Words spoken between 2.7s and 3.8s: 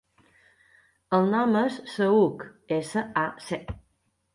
essa, a, ce.